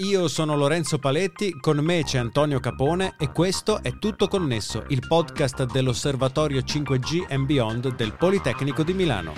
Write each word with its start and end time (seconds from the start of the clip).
io 0.00 0.28
sono 0.28 0.56
Lorenzo 0.56 0.98
Paletti, 0.98 1.58
con 1.60 1.76
me 1.78 2.04
c'è 2.04 2.16
Antonio 2.16 2.58
Capone 2.58 3.16
e 3.18 3.30
questo 3.30 3.82
è 3.82 3.98
Tutto 3.98 4.28
Connesso, 4.28 4.84
il 4.88 5.06
podcast 5.06 5.70
dell'Osservatorio 5.70 6.60
5G 6.60 7.26
and 7.28 7.44
Beyond 7.44 7.94
del 7.96 8.14
Politecnico 8.14 8.82
di 8.82 8.94
Milano. 8.94 9.34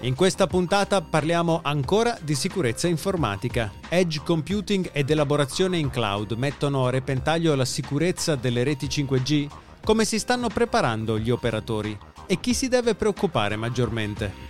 In 0.00 0.16
questa 0.16 0.48
puntata 0.48 1.00
parliamo 1.00 1.60
ancora 1.62 2.18
di 2.20 2.34
sicurezza 2.34 2.88
informatica. 2.88 3.72
Edge 3.88 4.20
computing 4.24 4.90
ed 4.92 5.08
elaborazione 5.08 5.78
in 5.78 5.90
cloud 5.90 6.32
mettono 6.32 6.86
a 6.86 6.90
repentaglio 6.90 7.54
la 7.54 7.64
sicurezza 7.64 8.34
delle 8.34 8.64
reti 8.64 8.86
5G? 8.86 9.46
Come 9.84 10.04
si 10.04 10.18
stanno 10.18 10.48
preparando 10.48 11.20
gli 11.20 11.30
operatori? 11.30 11.96
E 12.26 12.40
chi 12.40 12.52
si 12.52 12.66
deve 12.66 12.96
preoccupare 12.96 13.54
maggiormente? 13.54 14.43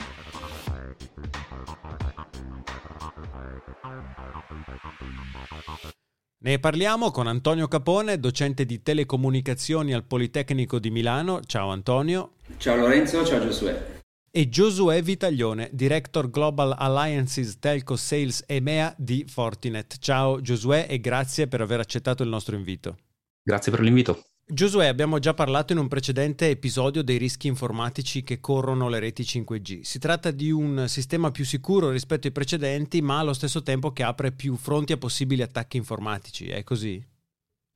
Ne 6.44 6.58
parliamo 6.58 7.10
con 7.10 7.26
Antonio 7.26 7.66
Capone, 7.68 8.20
docente 8.20 8.66
di 8.66 8.82
telecomunicazioni 8.82 9.94
al 9.94 10.04
Politecnico 10.04 10.78
di 10.78 10.90
Milano. 10.90 11.40
Ciao 11.40 11.70
Antonio. 11.70 12.32
Ciao 12.58 12.76
Lorenzo, 12.76 13.24
ciao 13.24 13.40
Giosuè. 13.40 14.02
E 14.30 14.48
Giosuè 14.50 15.00
Vitaglione, 15.00 15.70
Director 15.72 16.28
Global 16.28 16.74
Alliances 16.76 17.58
Telco 17.58 17.96
Sales 17.96 18.44
EMEA 18.46 18.94
di 18.98 19.24
Fortinet. 19.26 19.96
Ciao 20.00 20.42
Giosuè 20.42 20.84
e 20.86 21.00
grazie 21.00 21.48
per 21.48 21.62
aver 21.62 21.80
accettato 21.80 22.22
il 22.22 22.28
nostro 22.28 22.54
invito. 22.56 22.98
Grazie 23.42 23.72
per 23.72 23.80
l'invito. 23.80 24.22
Giosuè, 24.46 24.86
abbiamo 24.86 25.18
già 25.18 25.32
parlato 25.32 25.72
in 25.72 25.78
un 25.78 25.88
precedente 25.88 26.50
episodio 26.50 27.02
dei 27.02 27.16
rischi 27.16 27.46
informatici 27.46 28.22
che 28.22 28.40
corrono 28.40 28.90
le 28.90 28.98
reti 28.98 29.24
5G. 29.24 29.80
Si 29.80 29.98
tratta 29.98 30.30
di 30.30 30.50
un 30.50 30.84
sistema 30.86 31.30
più 31.30 31.46
sicuro 31.46 31.90
rispetto 31.90 32.26
ai 32.26 32.32
precedenti, 32.32 33.00
ma 33.00 33.20
allo 33.20 33.32
stesso 33.32 33.62
tempo 33.62 33.92
che 33.92 34.02
apre 34.02 34.32
più 34.32 34.56
fronti 34.56 34.92
a 34.92 34.98
possibili 34.98 35.40
attacchi 35.40 35.78
informatici. 35.78 36.48
È 36.48 36.62
così? 36.62 37.02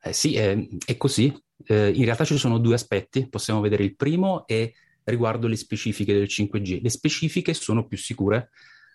Eh 0.03 0.13
sì, 0.13 0.37
è, 0.37 0.57
è 0.85 0.97
così. 0.99 1.35
Eh, 1.65 1.89
in 1.89 2.05
realtà 2.05 2.25
ci 2.27 2.37
sono 2.37 2.59
due 2.59 2.75
aspetti. 2.75 3.29
Possiamo 3.29 3.61
vedere 3.61 3.85
il 3.85 3.97
primo 3.97 4.47
è 4.47 4.71
riguardo 5.05 5.47
le 5.47 5.57
specifiche 5.57 6.13
del 6.13 6.29
5G. 6.29 6.83
Le 6.83 6.91
specifiche 6.91 7.55
sono 7.55 7.87
più 7.87 7.97
sicure 7.97 8.51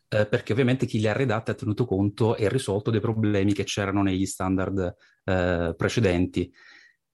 eh, 0.10 0.28
perché 0.28 0.54
ovviamente 0.54 0.86
chi 0.86 1.00
le 1.02 1.10
ha 1.10 1.14
redatte 1.14 1.52
ha 1.52 1.56
tenuto 1.56 1.86
conto 1.86 2.36
e 2.36 2.48
risolto 2.50 2.92
dei 2.92 3.00
problemi 3.00 3.54
che 3.54 3.64
c'erano 3.64 4.04
negli 4.04 4.28
standard 4.28 4.96
eh, 5.24 5.74
precedenti. 5.76 6.54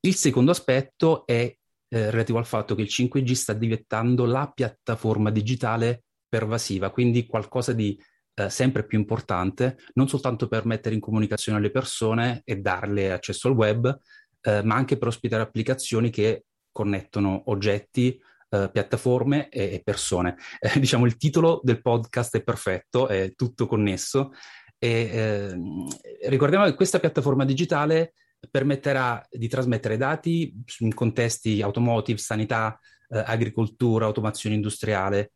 Il 0.02 0.16
secondo 0.16 0.52
aspetto 0.52 1.25
è 1.25 1.53
eh, 1.92 2.11
relativo 2.11 2.38
al 2.38 2.45
fatto 2.45 2.75
che 2.75 2.83
il 2.83 2.89
5G 2.89 3.31
sta 3.33 3.53
diventando 3.53 4.25
la 4.25 4.50
piattaforma 4.53 5.30
digitale 5.30 6.03
pervasiva, 6.30 6.92
quindi 6.92 7.25
qualcosa 7.25 7.73
di 7.73 8.00
eh, 8.36 8.50
sempre 8.50 8.86
più 8.86 8.97
importante, 8.97 9.77
non 9.95 10.08
soltanto 10.08 10.47
per 10.47 10.66
mettere 10.66 10.95
in 10.95 11.02
comunicazione 11.02 11.59
le 11.59 11.72
persone 11.72 12.42
e 12.45 12.58
darle 12.58 13.11
accesso 13.11 13.50
al 13.50 13.55
web, 13.55 14.00
eh, 14.42 14.64
ma 14.64 14.75
anche 14.75 14.97
per 14.97 15.09
ospitare 15.09 15.44
applicazioni 15.44 16.09
che 16.09 16.45
connettono 16.72 17.44
oggetti, 17.47 18.17
eh, 18.50 18.70
piattaforme 18.72 19.50
e, 19.50 19.73
e 19.73 19.81
persone. 19.83 20.38
Eh, 20.59 20.80
diciamo 20.80 21.05
il 21.05 21.17
titolo 21.17 21.59
del 21.64 21.81
podcast 21.81 22.38
è 22.38 22.44
perfetto, 22.44 23.08
è 23.08 23.33
tutto 23.36 23.66
connesso. 23.67 24.31
E, 24.77 25.09
ehm, 25.11 25.88
ricordiamo 26.27 26.64
che 26.66 26.75
questa 26.75 27.00
piattaforma 27.00 27.44
digitale 27.44 28.14
permetterà 28.49 29.25
di 29.29 29.47
trasmettere 29.47 29.97
dati 29.97 30.53
in 30.79 30.93
contesti 30.93 31.61
automotive, 31.61 32.17
sanità, 32.19 32.79
eh, 33.09 33.23
agricoltura, 33.25 34.05
automazione 34.05 34.55
industriale. 34.55 35.33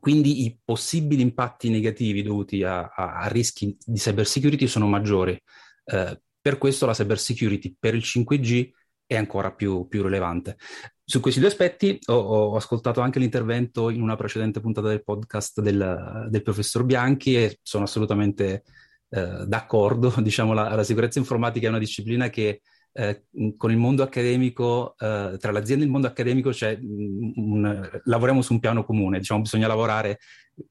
Quindi 0.00 0.44
i 0.44 0.58
possibili 0.62 1.22
impatti 1.22 1.70
negativi 1.70 2.22
dovuti 2.22 2.62
a, 2.62 2.80
a, 2.80 3.20
a 3.20 3.28
rischi 3.28 3.76
di 3.84 3.98
cyber 3.98 4.26
security 4.26 4.66
sono 4.66 4.86
maggiori. 4.86 5.40
Eh, 5.84 6.20
per 6.40 6.58
questo 6.58 6.86
la 6.86 6.92
cyber 6.92 7.18
security 7.18 7.74
per 7.78 7.94
il 7.94 8.02
5G 8.04 8.70
è 9.06 9.16
ancora 9.16 9.52
più, 9.52 9.88
più 9.88 10.02
rilevante. 10.02 10.58
Su 11.02 11.20
questi 11.20 11.40
due 11.40 11.48
aspetti 11.48 11.98
ho, 12.06 12.14
ho, 12.14 12.56
ascoltato 12.56 13.00
anche 13.00 13.18
l'intervento 13.18 13.88
in 13.88 14.02
una 14.02 14.16
precedente 14.16 14.60
puntata 14.60 14.88
del 14.88 15.02
podcast 15.02 15.62
del, 15.62 16.26
del 16.28 16.42
professor 16.42 16.84
Bianchi 16.84 17.34
e 17.34 17.58
sono 17.62 17.84
assolutamente 17.84 18.64
eh, 19.10 19.44
d'accordo, 19.46 20.12
diciamo 20.20 20.52
la, 20.52 20.74
la, 20.74 20.84
sicurezza 20.84 21.18
informatica 21.18 21.66
è 21.66 21.70
una 21.70 21.78
disciplina 21.78 22.28
che 22.28 22.62
eh, 22.92 23.24
con 23.56 23.70
il 23.70 23.76
mondo 23.76 24.02
accademico, 24.02 24.94
eh, 24.98 25.36
tra 25.38 25.52
l'azienda 25.52 25.84
e 25.84 25.86
il 25.86 25.92
mondo 25.92 26.06
accademico 26.06 26.50
c'è 26.50 26.78
un, 26.80 27.32
un, 27.36 28.00
lavoriamo 28.04 28.42
su 28.42 28.54
un 28.54 28.60
piano 28.60 28.84
comune, 28.84 29.18
diciamo 29.18 29.42
bisogna 29.42 29.66
lavorare 29.66 30.18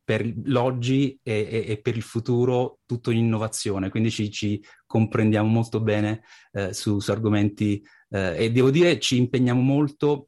per 0.04 0.30
l'oggi 0.44 1.18
e, 1.24 1.48
e, 1.50 1.66
e 1.72 1.82
per 1.82 1.96
il 1.96 2.02
futuro 2.02 2.80
tutto 2.86 3.12
in 3.12 3.20
innovazione, 3.20 3.90
quindi 3.90 4.12
ci, 4.12 4.30
ci 4.30 4.62
comprendiamo 4.86 5.48
molto 5.48 5.80
bene 5.80 6.24
eh, 6.52 6.74
su, 6.74 7.00
su, 7.00 7.12
argomenti 7.12 7.82
eh, 8.10 8.36
e 8.38 8.52
devo 8.52 8.72
dire 8.72 9.00
ci 9.00 9.18
impegniamo 9.18 9.62
molto 9.62 10.28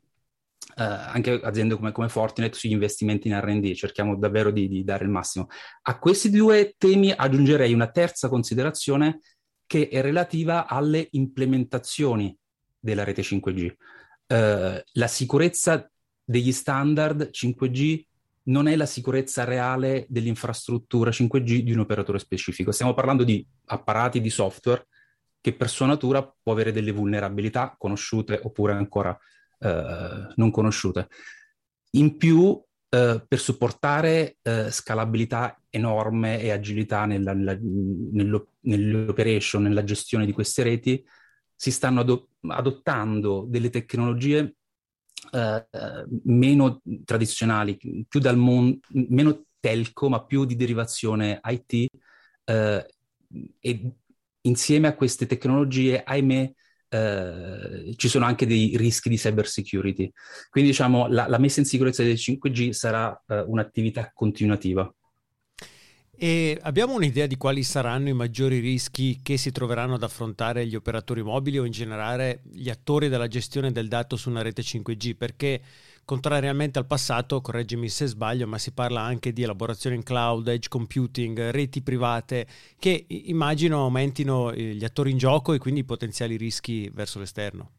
eh, 0.75 0.83
anche 0.83 1.39
aziende 1.43 1.75
come, 1.75 1.91
come, 1.91 2.09
Fortinet 2.09 2.55
sugli 2.55 2.71
investimenti 2.71 3.27
in 3.27 3.39
RD, 3.39 3.73
cerchiamo 3.73 4.15
davvero 4.15 4.51
di, 4.51 4.67
di, 4.67 4.83
dare 4.83 5.03
il 5.03 5.09
massimo. 5.09 5.47
A 5.83 5.97
questi 5.99 6.29
due 6.29 6.75
temi 6.77 7.11
aggiungerei 7.11 7.73
una 7.73 7.89
terza 7.89 8.29
considerazione 8.29 9.21
che 9.65 9.89
è 9.89 10.01
relativa 10.01 10.67
alle 10.67 11.07
implementazioni 11.11 12.35
della 12.79 13.03
rete 13.03 13.21
5G. 13.21 13.73
Eh, 14.27 14.83
la 14.91 15.07
sicurezza 15.07 15.89
degli 16.23 16.51
standard 16.51 17.29
5G 17.31 18.03
non 18.43 18.67
è 18.67 18.75
la 18.75 18.85
sicurezza 18.85 19.43
reale 19.43 20.05
dell'infrastruttura 20.09 21.11
5G 21.11 21.59
di 21.59 21.71
un 21.71 21.79
operatore 21.79 22.19
specifico. 22.19 22.71
Stiamo 22.71 22.93
parlando 22.93 23.23
di 23.23 23.45
apparati 23.65 24.21
di 24.21 24.29
software 24.29 24.87
che 25.41 25.53
per 25.53 25.69
sua 25.69 25.85
natura 25.85 26.23
può 26.41 26.51
avere 26.53 26.71
delle 26.71 26.91
vulnerabilità 26.91 27.75
conosciute 27.77 28.39
oppure 28.43 28.73
ancora 28.73 29.17
eh, 29.59 30.33
non 30.35 30.51
conosciute. 30.51 31.07
In 31.91 32.17
più, 32.17 32.61
eh, 32.89 33.23
per 33.27 33.39
supportare 33.39 34.37
eh, 34.41 34.71
scalabilità 34.71 35.61
enorme 35.69 36.41
e 36.41 36.51
agilità 36.51 37.05
nella, 37.05 37.33
nella, 37.33 37.57
nello, 37.59 38.53
nell'operation, 38.61 39.63
nella 39.63 39.83
gestione 39.83 40.25
di 40.25 40.31
queste 40.31 40.63
reti, 40.63 41.03
si 41.55 41.71
stanno 41.71 42.01
ado- 42.01 42.29
adottando 42.47 43.45
delle 43.47 43.69
tecnologie 43.69 44.55
eh, 45.31 45.65
meno 46.23 46.81
tradizionali, 47.03 47.77
più 48.07 48.19
dal 48.19 48.37
mondo, 48.37 48.79
meno 48.89 49.45
telco, 49.59 50.09
ma 50.09 50.23
più 50.23 50.45
di 50.45 50.55
derivazione 50.55 51.39
IT. 51.43 51.87
Eh, 52.45 52.85
e 53.59 53.91
insieme 54.41 54.87
a 54.87 54.95
queste 54.95 55.25
tecnologie, 55.25 56.01
ahimè, 56.03 56.51
eh, 56.89 57.93
ci 57.95 58.09
sono 58.09 58.25
anche 58.25 58.45
dei 58.45 58.75
rischi 58.75 59.09
di 59.09 59.17
cyber 59.17 59.47
security. 59.47 60.11
Quindi 60.49 60.71
diciamo 60.71 61.07
la, 61.07 61.27
la 61.27 61.37
messa 61.37 61.59
in 61.59 61.65
sicurezza 61.65 62.03
del 62.03 62.15
5G 62.15 62.71
sarà 62.71 63.23
eh, 63.27 63.39
un'attività 63.41 64.11
continuativa. 64.13 64.91
E 66.21 66.59
abbiamo 66.63 66.95
un'idea 66.95 67.27
di 67.27 67.37
quali 67.37 67.63
saranno 67.63 68.09
i 68.09 68.13
maggiori 68.13 68.59
rischi 68.59 69.21
che 69.23 69.37
si 69.37 69.53
troveranno 69.53 69.93
ad 69.93 70.03
affrontare 70.03 70.67
gli 70.67 70.75
operatori 70.75 71.23
mobili 71.23 71.57
o 71.57 71.63
in 71.63 71.71
generale 71.71 72.41
gli 72.51 72.69
attori 72.69 73.07
della 73.07 73.29
gestione 73.29 73.71
del 73.71 73.87
dato 73.87 74.17
su 74.17 74.29
una 74.29 74.41
rete 74.41 74.61
5G? 74.61 75.15
Perché 75.15 75.61
contrariamente 76.09 76.79
al 76.79 76.87
passato, 76.87 77.39
correggimi 77.39 77.87
se 77.87 78.07
sbaglio, 78.07 78.47
ma 78.47 78.57
si 78.57 78.71
parla 78.71 79.01
anche 79.01 79.31
di 79.31 79.43
elaborazione 79.43 79.95
in 79.95 80.01
cloud, 80.01 80.47
edge 80.47 80.67
computing, 80.67 81.51
reti 81.51 81.83
private, 81.83 82.47
che 82.79 83.05
immagino 83.07 83.83
aumentino 83.83 84.49
eh, 84.49 84.73
gli 84.73 84.83
attori 84.83 85.11
in 85.11 85.19
gioco 85.19 85.53
e 85.53 85.59
quindi 85.59 85.81
i 85.81 85.83
potenziali 85.83 86.35
rischi 86.35 86.89
verso 86.91 87.19
l'esterno. 87.19 87.73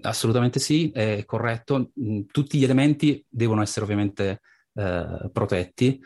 Assolutamente 0.00 0.58
sì, 0.58 0.92
è 0.92 1.26
corretto. 1.26 1.90
Tutti 2.30 2.56
gli 2.56 2.64
elementi 2.64 3.22
devono 3.28 3.60
essere 3.60 3.84
ovviamente 3.84 4.40
eh, 4.72 5.28
protetti. 5.30 6.00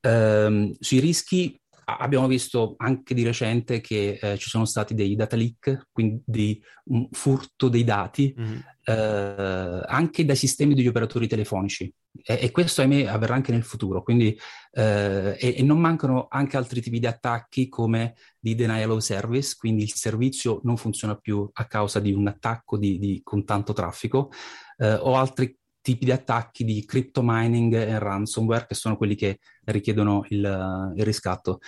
Um, 0.00 0.74
sui 0.80 0.98
rischi 0.98 1.59
abbiamo 1.98 2.26
visto 2.26 2.74
anche 2.78 3.14
di 3.14 3.22
recente 3.22 3.80
che 3.80 4.18
eh, 4.20 4.38
ci 4.38 4.48
sono 4.48 4.64
stati 4.64 4.94
dei 4.94 5.14
data 5.14 5.36
leak, 5.36 5.88
quindi 5.90 6.62
un 6.84 7.08
furto 7.10 7.68
dei 7.68 7.84
dati, 7.84 8.34
mm-hmm. 8.38 8.58
eh, 8.84 9.82
anche 9.86 10.24
dai 10.24 10.36
sistemi 10.36 10.74
degli 10.74 10.88
operatori 10.88 11.26
telefonici. 11.26 11.92
E, 12.22 12.38
e, 12.42 12.50
questo, 12.50 12.80
ahimè, 12.80 13.06
avverrà 13.06 13.34
anche 13.34 13.52
nel 13.52 13.62
futuro. 13.62 14.02
Quindi, 14.02 14.36
eh, 14.72 15.36
e, 15.38 15.54
e, 15.58 15.62
non 15.62 15.78
mancano 15.78 16.26
anche 16.28 16.56
altri 16.56 16.80
tipi 16.80 16.98
di 16.98 17.06
attacchi 17.06 17.68
come 17.68 18.14
di 18.38 18.54
denial 18.54 18.90
of 18.90 19.02
service, 19.02 19.54
quindi 19.56 19.84
il 19.84 19.94
servizio 19.94 20.60
non 20.64 20.76
funziona 20.76 21.16
più 21.16 21.48
a 21.52 21.64
causa 21.66 22.00
di 22.00 22.12
un 22.12 22.26
attacco 22.26 22.76
di, 22.76 22.98
di, 22.98 23.20
con 23.22 23.44
tanto 23.44 23.72
traffico, 23.72 24.30
eh, 24.78 24.94
o 24.94 25.16
altri 25.16 25.56
tipi 25.80 26.04
di 26.04 26.10
attacchi 26.10 26.64
di 26.64 26.84
crypto 26.84 27.22
mining 27.24 27.74
e 27.74 27.98
ransomware, 27.98 28.66
che 28.66 28.74
sono 28.74 28.96
quelli 28.96 29.14
che 29.14 29.38
richiedono 29.64 30.24
il, 30.28 30.92
il 30.96 31.04
riscatto. 31.04 31.60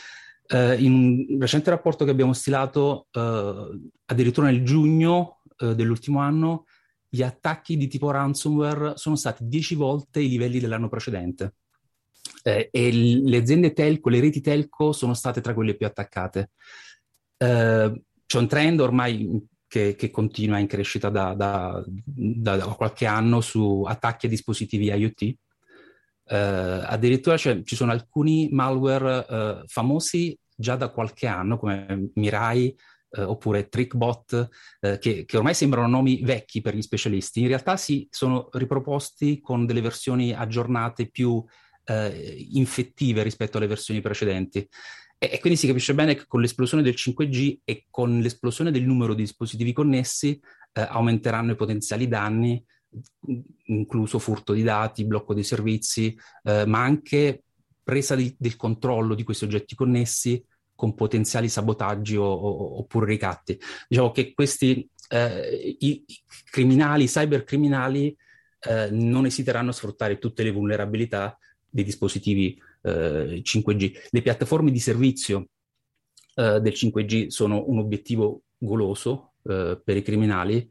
Uh, 0.49 0.75
in 0.79 0.93
un 1.31 1.41
recente 1.41 1.71
rapporto 1.71 2.05
che 2.05 2.11
abbiamo 2.11 2.33
stilato, 2.33 3.07
uh, 3.13 3.91
addirittura 4.07 4.49
nel 4.49 4.65
giugno 4.65 5.41
uh, 5.59 5.73
dell'ultimo 5.73 6.21
anno, 6.21 6.67
gli 7.09 7.23
attacchi 7.23 7.77
di 7.77 7.89
tipo 7.89 8.11
ransomware 8.11 8.93
sono 8.97 9.17
stati 9.17 9.47
10 9.47 9.75
volte 9.75 10.21
i 10.21 10.29
livelli 10.29 10.61
dell'anno 10.61 10.89
precedente. 10.89 11.55
eh, 12.43 12.69
e 12.73 12.93
le 12.93 13.37
aziende 13.37 13.73
telco, 13.73 14.09
le 14.09 14.21
reti 14.21 14.41
telco 14.41 14.93
sono 14.93 15.15
state 15.15 15.41
tra 15.41 15.55
quelle 15.55 15.75
più 15.75 15.87
attaccate. 15.87 16.51
Eh, 17.37 18.03
c'è 18.27 18.39
un 18.39 18.49
trend 18.49 18.81
ormai 18.81 19.47
che, 19.73 19.95
che 19.95 20.11
continua 20.11 20.59
in 20.59 20.67
crescita 20.67 21.09
da, 21.09 21.33
da, 21.33 21.83
da, 21.87 22.57
da, 22.57 22.65
qualche 22.67 23.07
anno 23.07 23.41
su 23.41 23.85
attacchi 23.89 24.27
a 24.27 24.29
dispositivi 24.29 24.93
IoT. 24.93 25.23
Eh, 25.23 26.37
addirittura 26.37 27.39
ci 27.39 27.65
sono 27.65 27.91
alcuni 27.91 28.51
malware 28.53 29.27
eh, 29.27 29.63
famosi 29.65 30.39
già 30.55 30.77
da 30.77 30.91
qualche 30.91 31.27
anno, 31.27 31.57
come 31.57 32.11
Mirai, 32.17 32.77
eh, 33.13 33.23
oppure 33.23 33.69
TrickBot, 33.69 34.49
che, 34.99 35.25
che, 35.25 35.37
ormai 35.39 35.55
sembrano 35.55 35.89
nomi 35.89 36.21
vecchi 36.23 36.61
per 36.61 36.75
gli 36.75 36.83
specialisti, 36.83 37.41
in 37.41 37.49
realtà 37.49 37.79
si 37.79 38.07
sono 38.11 38.51
riproposti 38.53 39.41
con 39.41 39.65
delle 39.65 39.81
versioni 39.81 40.35
aggiornate 40.35 41.09
più 41.09 41.43
infettive 41.85 43.23
rispetto 43.25 43.57
alle 43.57 43.67
versioni 43.67 44.01
precedenti. 44.01 44.69
E, 45.25 45.39
quindi 45.39 45.57
si 45.57 45.69
capisce 45.69 45.95
bene 45.95 46.17
che 46.17 46.25
con 46.27 46.41
l'esplosione 46.41 46.83
del 46.83 46.95
5G 46.97 47.59
e 47.63 47.87
con 47.91 48.19
l'esplosione 48.19 48.73
del 48.73 48.83
numero 48.83 49.15
di 49.15 49.23
dispositivi 49.23 49.73
connessi 49.73 50.41
eh, 50.73 50.81
aumenteranno 50.81 51.53
i 51.53 51.57
potenziali 51.57 52.09
danni, 52.09 52.61
incluso 53.67 54.19
furto 54.19 54.53
di 54.53 54.65
dati, 54.65 55.05
blocco 55.05 55.33
dei 55.33 55.45
servizi, 55.45 56.19
eh, 56.43 56.67
ma 56.67 56.83
anche 56.83 57.45
presa 57.85 58.17
di, 58.17 58.35
del 58.37 58.57
controllo 58.57 59.15
di 59.15 59.23
questi 59.23 59.45
oggetti 59.45 59.77
connessi 59.77 60.45
con 60.75 60.97
potenziali 60.97 61.49
sabotaggi 61.49 62.17
o, 62.17 62.25
o, 62.25 62.79
oppure 62.81 63.07
ricatti. 63.07 63.57
Diciamo 63.87 64.11
che 64.11 64.35
questi 64.35 64.89
eh, 65.09 65.77
i, 65.79 66.03
i 66.05 66.23
criminali, 66.51 67.05
i 67.05 67.09
cybercriminali, 67.09 68.17
eh, 68.59 68.91
non 68.91 69.27
esiteranno 69.27 69.71
a 69.71 69.75
sfruttare 69.75 70.19
tutte 70.19 70.43
le 70.43 70.51
vulnerabilità 70.51 71.39
dei 71.69 71.85
dispositivi 71.85 72.61
eh, 72.83 73.43
5G. 73.43 74.09
Le 74.11 74.23
piattaforme 74.23 74.71
di 74.71 74.79
servizio 74.79 75.49
eh, 76.35 76.61
del 76.61 76.73
5G 76.73 77.29
sono 77.29 77.65
un 77.67 77.79
obiettivo 77.79 78.43
goloso 78.59 79.33
eh, 79.45 79.81
per 79.83 79.97
i 79.97 80.03
criminali 80.03 80.69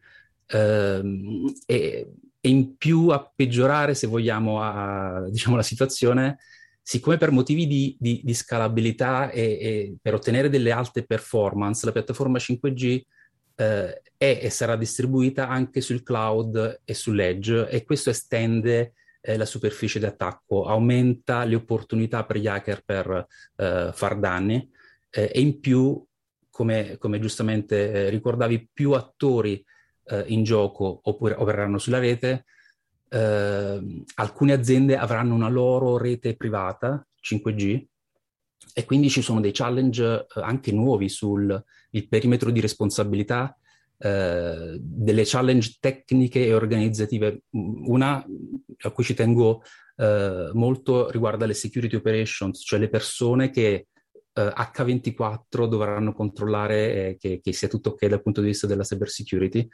ehm, 0.48 1.54
e, 1.66 2.14
e, 2.40 2.50
in 2.50 2.76
più 2.78 3.10
a 3.10 3.32
peggiorare, 3.34 3.94
se 3.94 4.08
vogliamo, 4.08 4.62
a, 4.62 5.28
diciamo, 5.30 5.56
la 5.56 5.64
situazione 5.64 6.38
siccome 6.84 7.18
per 7.18 7.32
motivi 7.32 7.68
di, 7.68 7.96
di, 8.00 8.22
di 8.24 8.34
scalabilità 8.34 9.30
e, 9.30 9.42
e, 9.42 9.96
per 10.02 10.16
ottenere 10.16 10.50
delle 10.50 10.72
alte 10.72 11.06
performance, 11.06 11.86
la 11.86 11.92
piattaforma 11.92 12.40
5G 12.40 13.02
eh, 13.56 14.02
è 14.18 14.40
e 14.42 14.50
sarà 14.50 14.76
distribuita 14.76 15.48
anche 15.48 15.82
sul 15.82 16.04
cloud 16.04 16.82
e 16.84 16.94
sull'edge 16.94 17.70
e 17.70 17.84
questo 17.84 18.10
estende 18.10 18.94
eh, 19.22 19.38
la 19.38 19.46
superficie 19.46 20.00
di 20.00 20.06
attacco, 20.06 20.66
aumenta 20.66 21.44
le 21.44 21.56
opportunità 21.56 22.26
per 22.26 22.38
gli 22.38 22.48
hacker 22.48 22.84
per 22.84 23.28
eh, 23.56 23.92
far 23.94 24.20
danni 24.20 24.70
eh, 25.10 25.32
e 25.34 25.40
in 25.40 25.60
più, 25.60 26.04
come, 26.50 26.98
come 26.98 27.20
giustamente 27.20 27.92
eh, 27.92 28.10
ricordavi, 28.10 28.70
più 28.74 28.92
attori 28.94 29.64
eh, 30.06 30.24
in 30.28 30.44
gioco 30.44 31.02
oppure 31.04 31.36
opereranno 31.36 31.78
sulla 31.78 32.00
rete, 32.00 32.46
alcune 33.14 34.54
aziende 34.54 34.96
avranno 34.96 35.36
una 35.36 35.50
loro 35.50 35.98
rete 35.98 36.38
privata 36.38 37.06
5G 37.22 37.86
e 38.74 38.86
quindi 38.86 39.10
ci 39.10 39.22
sono 39.22 39.42
dei 39.42 39.52
challenge 39.52 40.28
anche 40.36 40.72
nuovi 40.72 41.10
sul 41.10 41.62
perimetro 42.08 42.52
di 42.52 42.62
responsabilità, 42.62 43.54
eh, 44.04 44.78
delle 44.80 45.24
challenge 45.26 45.78
tecniche 45.80 46.46
e 46.46 46.54
organizzative. 46.54 47.44
Una 47.52 48.24
a 48.84 48.90
cui 48.92 49.04
ci 49.04 49.14
tengo 49.14 49.64
eh, 49.98 50.50
molto 50.54 51.10
riguarda 51.10 51.46
le 51.46 51.54
security 51.54 51.96
operations, 51.96 52.62
cioè 52.66 52.80
le 52.80 52.90
persone 52.90 53.50
che 53.50 53.88
eh, 54.34 54.54
H24 54.56 55.68
dovranno 55.68 56.14
controllare 56.14 57.18
che, 57.20 57.40
che 57.42 57.54
sia 57.54 57.68
tutto 57.68 57.92
ok 57.92 58.06
dal 58.08 58.22
punto 58.22 58.42
di 58.42 58.48
vista 58.48 58.68
della 58.68 58.84
cyber 58.84 59.10
security 59.10 59.68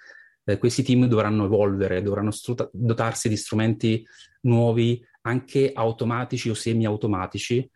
eh, 0.48 0.58
questi 0.58 0.82
team 0.82 1.06
dovranno 1.08 1.46
evolvere, 1.46 2.02
dovranno 2.02 2.32
strut- 2.32 2.70
dotarsi 2.72 3.28
di 3.28 3.36
strumenti 3.36 4.06
nuovi, 4.42 5.06
anche 5.22 5.72
automatici 5.74 6.50
o 6.50 6.54
semi-automatici. 6.54 7.70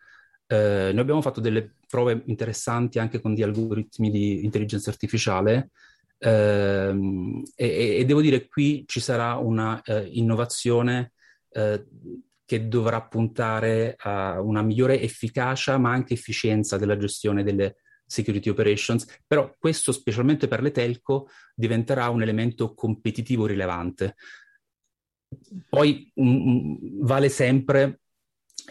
Eh, 0.48 0.89
noi 0.94 1.00
abbiamo 1.00 1.21
fatto 1.21 1.42
delle 1.42 1.75
prove 1.86 2.24
interessanti 2.27 2.98
anche 2.98 3.19
con 3.19 3.33
gli 3.33 3.42
algoritmi 3.42 4.09
di 4.09 4.45
intelligenza 4.45 4.89
artificiale 4.89 5.56
eh, 5.57 5.69
e, 6.23 7.45
e, 7.56 8.06
devo 8.06 8.21
dire 8.21 8.47
qui 8.47 8.83
ci 8.85 9.00
sarà 9.00 9.35
una 9.35 9.81
eh, 9.81 10.07
innovazione 10.12 11.13
eh, 11.50 11.85
che 12.45 12.68
dovrà 12.68 13.01
puntare 13.01 13.95
a 13.97 14.39
una 14.41 14.62
migliore 14.62 15.01
efficacia 15.01 15.77
ma 15.77 15.91
anche 15.91 16.13
efficienza 16.13 16.77
della 16.77 16.97
gestione 16.97 17.44
delle, 17.44 17.77
security 18.12 18.50
operations, 18.50 19.06
però 19.25 19.56
questo 19.57 19.94
specialmente 19.94 20.50
per 20.50 20.62
le 20.62 20.71
telco 20.71 21.29
diventerà 21.56 22.09
un 22.09 22.21
elemento 22.21 22.74
competitivo 22.74 23.45
rilevante. 23.45 24.15
Poi 25.69 26.12
um, 26.15 26.77
vale 27.06 27.29
sempre 27.29 28.01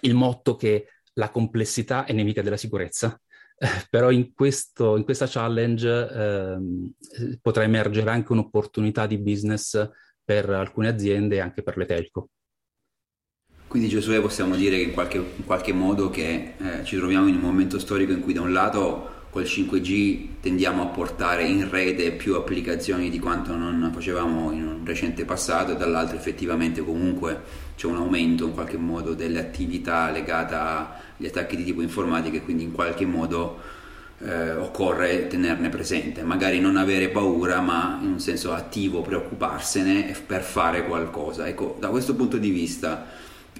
il 0.03 0.15
motto 0.15 0.57
che 0.57 0.89
la 1.15 1.31
complessità 1.31 2.05
è 2.05 2.13
nemica 2.13 2.43
della 2.43 2.59
sicurezza, 2.59 3.19
però 3.91 4.11
in, 4.11 4.33
questo, 4.33 4.97
in, 4.97 5.05
questa 5.05 5.27
challenge 5.27 5.89
eh, 5.89 7.37
potrà 7.41 7.63
emergere 7.63 8.11
anche 8.11 8.33
un'opportunità 8.33 9.07
di 9.07 9.19
business 9.19 9.89
per 10.25 10.49
alcune 10.49 10.89
aziende 10.89 11.37
e 11.37 11.41
anche 11.41 11.63
per 11.63 11.77
le 11.77 11.85
telco. 11.85 12.31
Quindi 13.67 13.89
Giosuè 13.89 14.21
possiamo 14.21 14.57
dire 14.57 14.77
che 14.77 14.83
in 14.83 14.93
qualche, 14.93 15.19
in 15.19 15.45
qualche 15.45 15.73
modo 15.73 16.11
che 16.11 16.55
eh, 16.59 16.85
ci 16.85 16.97
troviamo 16.97 17.29
in 17.29 17.37
un 17.37 17.41
momento 17.41 17.79
storico 17.79 18.13
in 18.13 18.21
cui 18.21 18.33
da 18.33 18.41
un 18.41 18.53
lato 18.53 19.20
col 19.31 19.45
5G 19.45 20.41
tendiamo 20.41 20.83
a 20.83 20.87
portare 20.87 21.45
in 21.45 21.71
rete 21.71 22.11
più 22.11 22.35
applicazioni 22.35 23.11
di 23.11 23.21
quanto 23.21 23.55
non 23.55 23.91
facevamo 23.95 24.51
in 24.51 24.67
un 24.67 24.85
recente 24.85 25.25
passato 25.25 25.73
e 25.73 25.77
dall'altro 25.77 26.17
effettivamente 26.17 26.83
comunque 26.83 27.41
c'è 27.77 27.87
un 27.87 27.97
aumento 27.97 28.45
in 28.45 28.53
qualche 28.53 28.77
modo 28.77 29.15
delle 29.15 29.39
attività 29.39 30.11
legate 30.11 30.55
agli 30.55 31.27
attacchi 31.27 31.57
di 31.57 31.65
tipo 31.65 31.81
informatico 31.81 32.37
e 32.37 32.43
quindi 32.43 32.65
in 32.65 32.73
qualche 32.73 33.07
modo 33.07 33.79
eh, 34.23 34.53
occorre 34.53 35.29
tenerne 35.29 35.69
presente, 35.69 36.23
magari 36.23 36.61
non 36.61 36.77
avere 36.77 37.09
paura 37.09 37.61
ma 37.61 37.99
in 38.03 38.11
un 38.11 38.21
senso 38.21 38.53
attivo 38.53 39.01
preoccuparsene 39.01 40.15
per 40.27 40.43
fare 40.43 40.85
qualcosa. 40.85 41.47
Ecco, 41.47 41.77
da 41.79 41.89
questo 41.89 42.15
punto 42.15 42.37
di 42.37 42.51
vista 42.51 43.07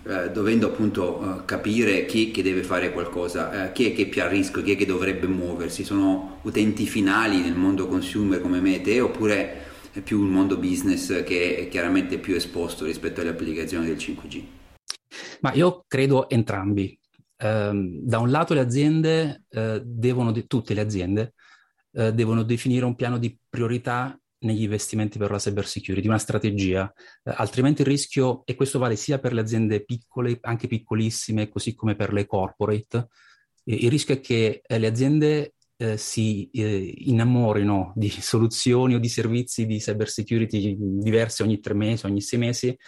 eh, 0.03 0.31
dovendo 0.31 0.69
appunto 0.69 1.41
eh, 1.41 1.45
capire 1.45 2.07
chi 2.07 2.31
che 2.31 2.43
deve 2.43 2.63
fare 2.63 2.93
qualcosa, 2.93 3.69
eh, 3.69 3.73
chi 3.73 3.91
è 3.91 3.95
che 3.95 4.03
è 4.03 4.09
più 4.09 4.23
a 4.23 4.29
rischio, 4.29 4.63
chi 4.63 4.73
è 4.73 4.77
che 4.77 4.87
dovrebbe 4.87 5.27
muoversi, 5.27 5.85
sono 5.85 6.39
utenti 6.43 6.87
finali 6.87 7.41
nel 7.41 7.55
mondo 7.55 7.87
consumer 7.87 8.41
come 8.41 8.61
me 8.61 8.77
e 8.77 8.81
te 8.81 9.01
oppure 9.01 9.69
è 9.93 10.01
più 10.01 10.21
un 10.21 10.29
mondo 10.29 10.57
business 10.57 11.23
che 11.25 11.57
è 11.57 11.69
chiaramente 11.69 12.19
più 12.19 12.35
esposto 12.35 12.85
rispetto 12.85 13.21
alle 13.21 13.31
applicazioni 13.31 13.87
del 13.87 13.97
5G? 13.97 14.43
Ma 15.41 15.53
io 15.53 15.85
credo 15.87 16.29
entrambi. 16.29 16.99
Um, 17.43 18.01
da 18.03 18.19
un 18.19 18.31
lato 18.31 18.53
le 18.53 18.61
aziende 18.61 19.45
uh, 19.49 19.81
devono, 19.83 20.31
de- 20.31 20.47
tutte 20.47 20.75
le 20.75 20.83
aziende, 20.83 21.33
uh, 21.93 22.11
devono 22.11 22.43
definire 22.43 22.85
un 22.85 22.95
piano 22.95 23.19
di 23.19 23.37
priorità 23.49 24.20
negli 24.41 24.63
investimenti 24.63 25.19
per 25.19 25.31
la 25.31 25.39
cyber 25.39 25.67
security, 25.67 26.07
una 26.07 26.19
strategia, 26.19 26.93
eh, 27.25 27.33
altrimenti 27.37 27.83
il 27.83 27.89
rischio, 27.89 28.43
e 28.45 28.55
questo 28.55 28.79
vale 28.79 28.97
sia 28.97 29.19
per 29.19 29.33
le 29.33 29.41
aziende 29.41 29.85
piccole, 29.85 30.39
anche 30.43 30.67
piccolissime, 30.67 31.49
così 31.49 31.75
come 31.75 31.97
per 31.97 32.13
le 32.13 32.27
corporate, 32.27 33.09
eh, 33.65 33.75
il 33.75 33.91
rischio 33.91 34.15
è 34.15 34.21
che 34.21 34.63
eh, 34.67 34.79
le 34.79 34.87
aziende 34.87 35.55
eh, 35.77 35.97
si 35.97 36.49
eh, 36.51 36.95
innamorino 36.99 37.93
di 37.97 38.11
soluzioni 38.21 38.95
o 38.95 38.99
di 38.99 39.09
servizi 39.09 39.67
di 39.67 39.79
cyber 39.79 40.09
security 40.09 40.77
diversi 40.79 41.43
ogni 41.43 41.61
tre 41.61 41.75
mesi, 41.75 42.07
ogni 42.07 42.21
sei 42.21 42.39
mesi, 42.39 42.79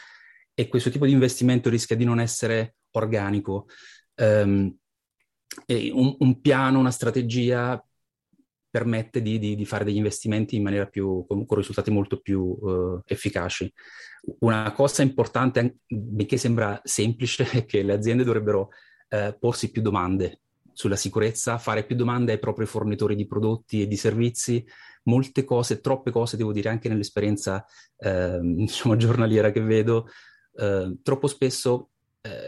e 0.55 0.69
questo 0.69 0.91
tipo 0.91 1.07
di 1.07 1.13
investimento 1.13 1.71
rischia 1.71 1.97
di 1.97 2.05
non 2.05 2.21
essere 2.21 2.77
organico. 2.93 3.67
Um, 4.17 4.75
un, 5.67 6.17
un 6.19 6.41
piano, 6.41 6.79
una 6.79 6.91
strategia 6.91 7.83
permette 8.73 9.21
di, 9.21 9.39
di, 9.39 9.55
di, 9.55 9.67
fare 9.67 9.85
degli 9.85 9.99
investimenti 9.99 10.57
in 10.57 10.63
maniera 10.63 10.87
più, 10.87 11.27
con, 11.29 11.45
con 11.45 11.59
risultati 11.59 11.91
molto 11.91 12.21
più 12.21 12.41
uh, 12.41 13.03
efficaci. 13.05 13.71
Una 14.39 14.73
cosa 14.73 15.03
importante, 15.03 15.77
benché 15.87 16.39
sembra 16.39 16.81
semplice, 16.83 17.45
è 17.53 17.67
che 17.67 17.83
le 17.83 17.93
aziende 17.93 18.25
dovrebbero 18.25 18.71
uh, 19.11 19.39
porsi 19.39 19.71
più 19.71 19.83
domande 19.83 20.41
sulla 20.73 20.97
sicurezza, 20.97 21.59
fare 21.59 21.85
più 21.85 21.95
domande 21.97 22.33
ai 22.33 22.39
propri 22.39 22.65
fornitori 22.65 23.15
di 23.15 23.27
prodotti 23.27 23.83
e 23.83 23.87
di 23.87 23.97
servizi, 23.97 24.65
molte 25.03 25.45
cose, 25.45 25.83
troppe 25.83 26.11
cose, 26.11 26.39
devo 26.39 26.53
dire, 26.53 26.71
anche 26.71 26.89
nell'esperienza 26.89 27.63
uh, 27.99 28.41
diciamo, 28.41 28.97
giornaliera 28.97 29.51
che 29.51 29.61
vedo, 29.61 30.09
eh, 30.55 30.97
troppo 31.03 31.27
spesso 31.27 31.89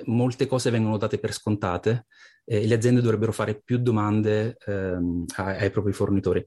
molte 0.04 0.46
cose 0.46 0.70
vengono 0.70 0.98
date 0.98 1.18
per 1.18 1.32
scontate 1.32 2.06
eh, 2.44 2.66
le 2.66 2.74
aziende 2.74 3.00
dovrebbero 3.00 3.32
fare 3.32 3.60
più 3.60 3.78
domande 3.78 4.56
ehm, 4.66 5.24
ai, 5.36 5.56
ai, 5.58 5.70
propri 5.70 5.92
fornitori. 5.92 6.44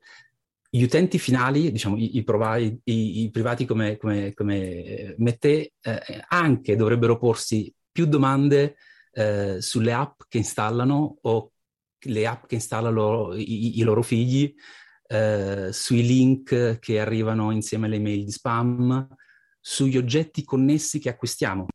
Gli 0.70 0.84
utenti 0.84 1.18
finali, 1.18 1.72
diciamo 1.72 1.98
i, 1.98 2.18
i, 2.18 2.24
provi, 2.24 2.80
i, 2.84 3.24
i 3.24 3.32
privati 3.32 3.66
come, 3.66 3.98
come, 3.98 4.34
come 4.34 5.16
me 5.18 5.38
te, 5.38 5.74
eh, 5.82 6.24
anche 6.27 6.75
dovrebbero 6.75 7.18
porsi 7.18 7.74
più 7.92 8.06
domande 8.06 8.75
eh, 9.12 9.58
sulle 9.62 9.94
app 9.94 10.22
che 10.27 10.38
installano 10.38 11.18
o 11.22 11.51
le 12.00 12.27
app 12.27 12.46
che 12.46 12.56
installano 12.56 13.34
i, 13.34 13.80
i 13.80 13.82
loro 13.82 14.04
figli, 14.04 14.54
eh, 15.08 15.70
sui 15.72 16.06
link 16.06 16.80
che 16.80 17.00
arrivano 17.00 17.51
insieme 17.51 17.88
alle 17.88 18.00
mail 18.00 18.25
di 18.25 18.32
spam, 18.32 19.08
sugli 19.60 19.98
oggetti 19.98 20.44
connessi 20.44 21.00
che 21.00 21.10
acquistiamo. 21.10 21.66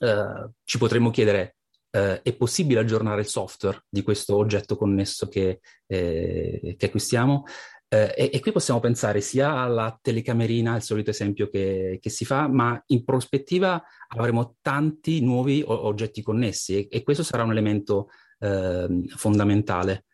Uh, 0.00 0.50
ci 0.64 0.78
potremmo 0.78 1.10
chiedere, 1.10 1.53
uh, 1.94 2.20
è 2.22 2.34
possibile 2.36 2.80
aggiornare 2.80 3.20
il 3.20 3.28
software 3.28 3.84
di 3.88 4.02
questo 4.02 4.36
oggetto 4.36 4.76
connesso 4.76 5.28
che, 5.28 5.60
eh, 5.86 6.74
che 6.76 6.86
acquistiamo? 6.86 7.44
Uh, 7.88 8.10
e, 8.16 8.30
e, 8.32 8.40
qui 8.40 8.50
possiamo 8.50 8.80
pensare 8.80 9.20
sia 9.20 9.56
alla 9.58 9.96
telecamerina, 10.00 10.74
il 10.74 10.82
solito 10.82 11.10
esempio 11.10 11.48
che, 11.48 11.98
che, 12.00 12.10
si 12.10 12.24
fa, 12.24 12.48
ma 12.48 12.82
in 12.86 13.04
prospettiva 13.04 13.80
avremo 14.08 14.56
tanti 14.60 15.20
nuovi 15.20 15.62
o- 15.64 15.86
oggetti 15.86 16.20
connessi 16.20 16.76
e, 16.76 16.88
e, 16.90 17.02
questo 17.04 17.22
sarà 17.22 17.44
un 17.44 17.52
elemento 17.52 18.08
ehm, 18.40 19.06
fondamentale. 19.08 20.06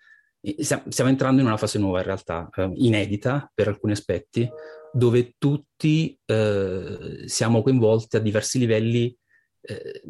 Stiamo 0.43 1.11
entrando 1.11 1.41
in 1.41 1.47
una 1.47 1.59
fase 1.59 1.79
nuova 1.79 1.99
in 1.99 2.05
realtà, 2.05 2.49
eh, 2.55 2.71
inedita 2.75 3.51
per 3.55 3.69
alcuni 3.69 3.93
aspetti, 3.93 4.49
dove 4.93 5.35
tutti 5.39 6.19
eh, 6.25 7.23
siamo 7.27 7.63
coinvolti 7.63 8.17
a 8.17 8.21
diversi 8.21 8.59
livelli, 8.59 9.17
eh, 9.61 10.03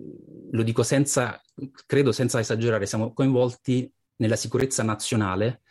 lo 0.52 0.62
dico 0.62 0.82
senza, 0.82 1.40
credo 1.86 2.12
senza 2.12 2.40
esagerare, 2.40 2.86
siamo 2.86 3.12
coinvolti 3.12 3.90
nella 4.16 4.36
sicurezza 4.36 4.82
nazionale 4.82 5.62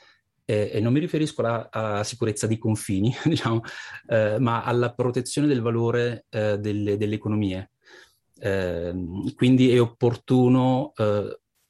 eh, 0.45 0.71
e 0.73 0.79
non 0.79 0.93
mi 0.93 0.99
riferisco 0.99 1.41
alla, 1.41 2.03
sicurezza 2.03 2.47
di 2.47 2.57
confini, 2.57 3.13
diciamo, 3.23 3.61
eh, 4.07 4.37
ma 4.39 4.63
alla 4.63 4.93
protezione 4.93 5.47
del 5.47 5.61
valore 5.61 6.25
eh, 6.29 6.57
delle, 6.57 6.97
delle, 6.97 7.15
economie. 7.15 7.71
Ehm, 8.39 9.33
quindi 9.35 9.71
è 9.71 9.81
opportuno 9.81 10.93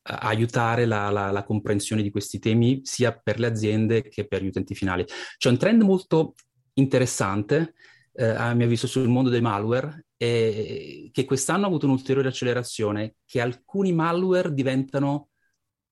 aiutare 0.01 0.85
la, 0.85 1.09
la, 1.09 1.31
la, 1.31 1.43
comprensione 1.43 2.01
di 2.01 2.09
questi 2.09 2.39
temi 2.39 2.81
sia 2.83 3.11
per 3.11 3.39
le 3.39 3.47
aziende 3.47 4.01
che 4.01 4.27
per 4.27 4.41
gli 4.41 4.47
utenti 4.47 4.73
finali. 4.73 5.05
C'è 5.37 5.49
un 5.49 5.57
trend 5.57 5.81
molto 5.83 6.35
interessante, 6.73 7.73
eh, 8.13 8.25
a 8.25 8.53
mio 8.53 8.65
avviso, 8.65 8.87
sul 8.87 9.07
mondo 9.07 9.29
dei 9.29 9.41
malware, 9.41 10.05
e 10.21 11.11
che 11.13 11.23
quest'anno 11.23 11.63
ha 11.63 11.67
avuto 11.67 11.85
un'ulteriore 11.85 12.27
accelerazione, 12.27 13.15
che 13.25 13.39
alcuni 13.39 13.93
malware 13.93 14.53
diventano 14.53 15.29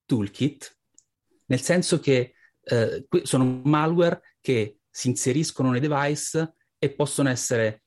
toolkit, 0.04 0.78
nel 1.46 1.62
senso 1.62 1.98
che 1.98 2.34
eh, 2.60 3.06
sono 3.22 3.62
malware 3.64 4.20
che 4.42 4.80
si 4.90 5.08
inseriscono 5.08 5.70
nei 5.70 5.80
device 5.80 6.56
e 6.76 6.90
possono 6.90 7.30
essere, 7.30 7.84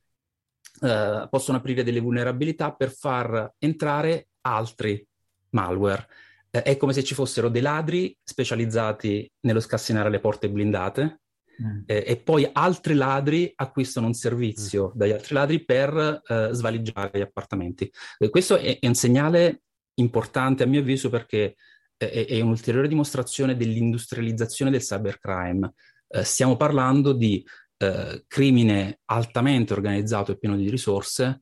eh, 0.81 1.27
possono 1.29 1.57
aprire 1.59 1.83
delle 1.83 1.99
vulnerabilità 1.99 2.73
per 2.73 2.91
far 2.91 3.53
entrare 3.59 4.29
altri 4.41 5.07
malware. 5.49 6.07
Eh, 6.49 6.63
è 6.63 6.75
come 6.75 6.93
se 6.93 7.03
ci 7.03 7.13
fossero 7.13 7.49
dei 7.49 7.61
ladri 7.61 8.17
specializzati 8.23 9.31
nello 9.41 9.59
scassinare 9.59 10.09
le 10.09 10.19
porte 10.19 10.49
blindate 10.49 11.20
mm. 11.61 11.83
eh, 11.85 12.03
e 12.07 12.17
poi 12.17 12.49
altri 12.51 12.93
ladri 12.93 13.51
acquistano 13.55 14.07
un 14.07 14.13
servizio 14.13 14.87
mm. 14.87 14.91
dagli 14.97 15.11
altri 15.11 15.33
ladri 15.35 15.63
per 15.63 16.21
eh, 16.25 16.49
svaligiare 16.51 17.19
gli 17.19 17.21
appartamenti. 17.21 17.91
Eh, 18.17 18.29
questo 18.29 18.57
è, 18.57 18.79
è, 18.79 18.87
un 18.87 18.95
segnale 18.95 19.61
importante 19.95 20.63
a 20.63 20.65
mio 20.65 20.81
avviso 20.81 21.09
perché 21.09 21.55
è, 21.95 22.25
è 22.27 22.41
un'ulteriore 22.41 22.87
dimostrazione 22.87 23.55
dell'industrializzazione 23.55 24.71
del 24.71 24.81
cybercrime. 24.81 25.73
Eh, 26.07 26.23
stiamo 26.23 26.57
parlando 26.57 27.13
di 27.13 27.45
eh, 27.77 28.23
crimine 28.27 28.99
altamente 29.05 29.73
organizzato 29.73 30.31
e 30.31 30.37
pieno 30.37 30.55
di 30.55 30.69
risorse 30.69 31.41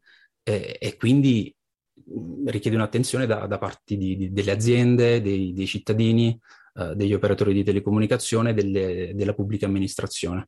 e 0.50 0.96
quindi 0.98 1.54
richiede 2.46 2.76
un'attenzione 2.76 3.26
da, 3.26 3.46
da 3.46 3.58
parte 3.58 3.98
di, 3.98 4.16
di, 4.16 4.32
delle 4.32 4.52
aziende, 4.52 5.22
dei, 5.22 5.54
dei 5.54 5.68
cittadini, 5.68 6.40
eh, 6.80 6.96
degli 6.96 7.14
operatori 7.14 7.54
di 7.54 7.64
telecomunicazione, 7.64 8.54
delle, 8.54 9.12
della 9.14 9.34
pubblica 9.34 9.66
amministrazione. 9.66 10.48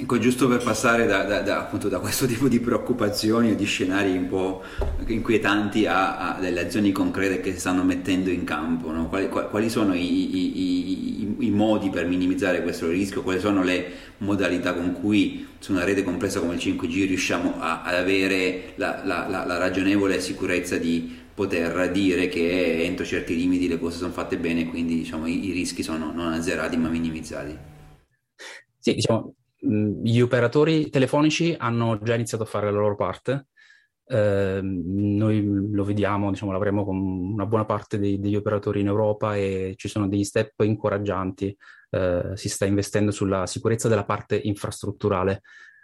Ecco, 0.00 0.20
giusto 0.20 0.46
per 0.46 0.62
passare 0.62 1.06
da, 1.06 1.24
da, 1.24 1.40
da, 1.40 1.58
appunto, 1.58 1.88
da, 1.88 1.98
questo 1.98 2.24
tipo 2.28 2.46
di 2.46 2.60
preoccupazioni 2.60 3.50
o 3.50 3.56
di 3.56 3.64
scenari 3.64 4.16
un 4.16 4.28
po' 4.28 4.62
inquietanti 5.06 5.86
a, 5.86 6.36
a 6.36 6.40
delle 6.40 6.60
azioni 6.60 6.92
concrete 6.92 7.40
che 7.40 7.52
si 7.52 7.58
stanno 7.58 7.82
mettendo 7.82 8.30
in 8.30 8.44
campo, 8.44 8.92
no? 8.92 9.08
quali, 9.08 9.28
quali, 9.28 9.68
sono 9.68 9.94
i, 9.94 10.00
i, 10.00 10.60
i, 10.60 11.36
i, 11.46 11.50
modi 11.50 11.90
per 11.90 12.06
minimizzare 12.06 12.62
questo 12.62 12.88
rischio, 12.88 13.22
quali 13.22 13.40
sono 13.40 13.64
le 13.64 13.90
modalità 14.18 14.72
con 14.72 14.92
cui 14.92 15.48
su 15.58 15.72
una 15.72 15.82
rete 15.82 16.04
complessa 16.04 16.38
come 16.38 16.54
il 16.54 16.60
5G 16.60 17.06
riusciamo 17.08 17.56
a, 17.58 17.82
ad 17.82 17.94
avere 17.94 18.74
la, 18.76 19.02
la, 19.04 19.26
la, 19.28 19.44
la 19.44 19.58
ragionevole 19.58 20.20
sicurezza 20.20 20.76
di 20.76 21.26
poter 21.38 21.92
dire 21.92 22.26
che 22.26 22.82
entro 22.82 23.04
certi 23.04 23.36
limiti 23.36 23.68
le 23.68 23.78
cose 23.78 23.98
sono 23.98 24.10
fatte 24.10 24.38
bene, 24.38 24.66
quindi 24.66 24.96
diciamo, 24.96 25.28
i, 25.28 25.52
rischi 25.52 25.84
sono 25.84 26.10
non 26.10 26.32
azzerati 26.32 26.76
ma 26.76 26.88
minimizzati. 26.88 27.56
Sì, 28.76 28.94
diciamo, 28.94 29.34
gli 29.60 30.18
operatori 30.18 30.90
telefonici 30.90 31.54
hanno 31.56 32.00
già 32.02 32.16
iniziato 32.16 32.42
a 32.42 32.46
fare 32.46 32.72
la 32.72 32.78
loro 32.78 32.96
parte. 32.96 33.46
Eh, 34.04 34.58
noi 34.62 35.70
lo 35.70 35.84
vediamo, 35.84 36.30
diciamo, 36.30 36.50
lavoriamo 36.50 36.84
con 36.84 36.96
una 36.96 37.46
buona 37.46 37.64
parte 37.64 38.00
dei, 38.00 38.18
degli 38.18 38.34
operatori 38.34 38.80
in 38.80 38.88
Europa 38.88 39.36
e 39.36 39.74
ci 39.76 39.86
sono 39.86 40.08
degli 40.08 40.24
step 40.24 40.54
incoraggianti. 40.62 41.56
Eh, 41.90 42.32
si 42.34 42.48
sta 42.48 42.66
investendo 42.66 43.12
sulla 43.12 43.46
sicurezza 43.46 43.86
della 43.86 44.04
parte 44.04 44.36
infrastrutturale, 44.36 45.42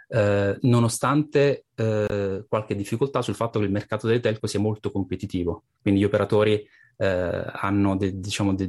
eh, 0.09 0.59
nonostante 0.63 1.67
eh, 1.75 2.45
qualche 2.49 2.75
difficoltà 2.75 3.23
sul 3.23 3.35
fatto 3.35 3.59
che 3.59 3.65
il 3.65 3.71
mercato 3.73 4.07
delle 4.07 4.21
telco 4.21 4.47
sia 4.47 4.61
molto 4.61 4.91
competitivo. 4.91 5.65
Quindi 5.81 6.01
gli 6.01 6.05
operatori 6.05 6.67
eh, 6.97 7.97
de, 7.97 8.21
diciamo 8.21 8.55
de, 8.55 8.69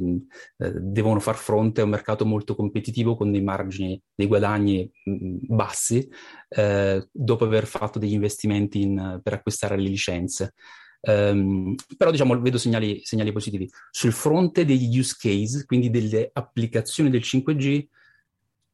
eh, 0.58 0.72
devono 0.72 1.20
far 1.20 1.36
fronte 1.36 1.80
a 1.80 1.84
un 1.84 1.90
mercato 1.90 2.24
molto 2.24 2.54
competitivo 2.54 3.16
con 3.16 3.30
dei 3.30 3.42
margini, 3.42 4.00
dei 4.14 4.26
guadagni 4.26 4.90
mh, 5.04 5.10
mm, 5.10 5.36
bassi, 5.42 6.08
eh, 6.48 7.06
dopo 7.10 7.44
aver 7.44 7.66
fatto 7.66 7.98
degli 7.98 8.14
investimenti 8.14 8.82
in, 8.82 9.20
per 9.22 9.34
acquistare 9.34 9.76
le 9.76 9.88
licenze. 9.88 10.54
Um, 10.98 11.76
però 11.96 12.10
diciamo 12.10 12.40
vedo 12.40 12.58
segnali, 12.58 13.00
segnali, 13.04 13.30
positivi. 13.30 13.70
Sul 13.92 14.12
fronte 14.12 14.64
degli 14.64 14.98
use 14.98 15.14
case, 15.16 15.64
quindi 15.64 15.88
delle 15.88 16.30
applicazioni 16.32 17.10
del 17.10 17.20
5G, 17.20 17.86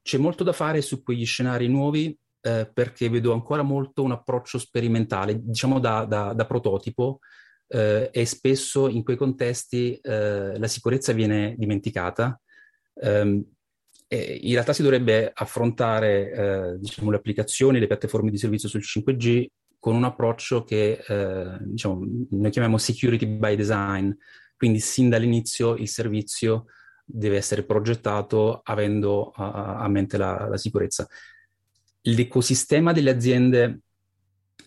c'è 0.01 0.19
molto 0.19 0.43
da 0.43 0.53
fare 0.53 0.81
su 0.81 1.03
quegli 1.03 1.27
scenari 1.27 1.69
nuovi 1.69 2.17
eh, 2.43 2.71
perché 2.73 3.09
vedo 3.09 3.33
ancora 3.33 3.63
molto 3.63 4.03
un 4.03 4.13
approccio 4.13 4.59
sperimentale, 4.59 5.41
diciamo 5.43 5.79
da, 5.79 6.05
da, 6.05 6.33
da 6.33 6.45
prototipo, 6.45 7.21
eh, 7.69 8.11
e 8.13 8.27
spesso 8.27 8.89
in 8.89 9.03
quei 9.03 9.17
contesti 9.17 9.95
eh, 9.97 10.59
la 10.59 10.69
sicurezza 10.69 11.13
viene 11.13 11.55
dimenticata. 11.57 12.39
Um, 12.95 13.43
in 14.13 14.53
realtà 14.53 14.75
si 14.75 14.83
dovrebbe 14.83 15.31
affrontare 15.33 16.31
eh, 16.31 16.79
diciamo, 16.79 17.11
le 17.11 17.17
applicazioni, 17.17 17.79
le 17.79 17.87
piattaforme 17.87 18.31
di 18.31 18.37
servizio 18.37 18.69
sul 18.69 18.83
5G 18.83 19.47
con 19.79 19.95
un 19.95 20.05
approccio 20.05 20.65
che 20.65 21.03
eh, 21.07 21.57
diciamo, 21.61 22.05
noi 22.31 22.51
chiamiamo 22.51 22.77
security 22.77 23.27
by 23.27 23.57
design, 23.57 24.13
quindi 24.55 24.81
sin 24.81 25.09
dall'inizio 25.09 25.77
il 25.77 25.89
servizio 25.89 26.67
deve 27.05 27.37
essere 27.37 27.65
progettato 27.65 28.61
avendo 28.63 29.31
a, 29.35 29.79
a 29.79 29.89
mente 29.89 30.19
la, 30.19 30.47
la 30.47 30.59
sicurezza. 30.59 31.09
L'ecosistema 32.03 32.93
delle 32.93 33.11
aziende 33.11 33.81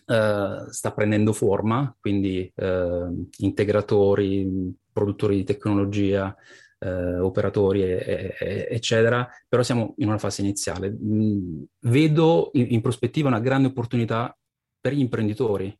uh, 0.06 0.70
sta 0.70 0.92
prendendo 0.92 1.32
forma, 1.32 1.94
quindi 2.00 2.50
uh, 2.54 3.28
integratori, 3.38 4.74
produttori 4.92 5.36
di 5.36 5.44
tecnologia, 5.44 6.34
uh, 6.78 7.24
operatori, 7.24 7.82
e, 7.82 8.34
e, 8.38 8.68
eccetera, 8.70 9.28
però 9.48 9.62
siamo 9.62 9.94
in 9.98 10.08
una 10.08 10.18
fase 10.18 10.42
iniziale. 10.42 10.90
Mm, 10.90 11.62
vedo 11.80 12.50
in, 12.54 12.66
in, 12.70 12.80
prospettiva 12.80 13.28
una 13.28 13.40
grande 13.40 13.68
opportunità 13.68 14.36
per 14.80 14.92
gli 14.92 15.00
imprenditori, 15.00 15.76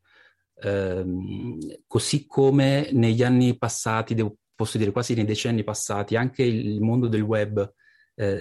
ehm, 0.63 1.59
così 1.87 2.27
come 2.27 2.89
negli 2.93 3.23
anni 3.23 3.57
passati, 3.57 4.15
devo, 4.15 4.37
posso 4.55 4.79
dire 4.79 4.91
quasi 4.91 5.15
nei 5.15 5.25
decenni 5.25 5.63
passati, 5.63 6.17
anche 6.17 6.43
il 6.43 6.81
mondo 6.81 7.07
del 7.07 7.23
web 7.23 7.73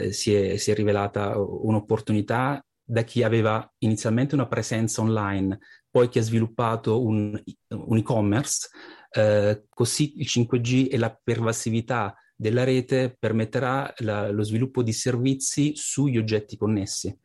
si, 0.09 0.33
è, 0.33 0.55
si, 0.55 0.71
è, 0.71 0.73
rivelata 0.73 1.37
un'opportunità 1.37 2.65
da 2.85 3.01
chi 3.01 3.23
aveva 3.23 3.67
inizialmente 3.79 4.35
una 4.35 4.47
presenza 4.47 5.01
online, 5.01 5.57
poi 5.89 6.07
chi 6.07 6.19
ha 6.19 6.21
sviluppato 6.21 7.03
un, 7.03 7.41
un 7.69 7.97
e-commerce, 7.97 8.69
eh, 9.11 9.65
così 9.67 10.19
il 10.19 10.27
5G 10.29 10.89
e 10.91 10.97
la 10.97 11.17
pervasività 11.21 12.15
della 12.35 12.63
rete 12.63 13.15
permetterà 13.17 13.91
la, 13.99 14.29
lo 14.29 14.43
sviluppo 14.43 14.83
di 14.83 14.93
servizi 14.93 15.71
sugli 15.75 16.17
oggetti 16.17 16.57
connessi. 16.57 17.17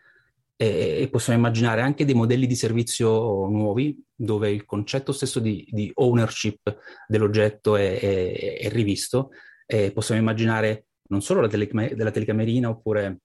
E, 0.57 0.99
e, 1.01 1.09
possiamo 1.11 1.39
immaginare 1.39 1.81
anche 1.81 2.05
dei 2.05 2.15
modelli 2.15 2.47
di 2.47 2.55
servizio 2.55 3.47
nuovi 3.49 3.99
dove 4.15 4.51
il 4.51 4.67
concetto 4.67 5.11
stesso 5.11 5.41
di, 5.41 5.67
di 5.71 5.91
ownership 5.95 6.77
dell'oggetto 7.07 7.77
è, 7.77 7.99
è, 7.99 8.59
è 8.59 8.69
rivisto. 8.71 9.31
E 9.67 9.91
possiamo 9.93 10.21
immaginare 10.21 10.87
non 11.09 11.23
solo 11.23 11.41
la, 11.41 11.49
tele, 11.49 11.69
la 11.97 12.11
telecamerina 12.11 12.69
oppure 12.69 13.21